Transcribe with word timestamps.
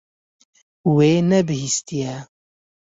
Wê 0.95 1.11
nebihîstiye. 1.29 2.15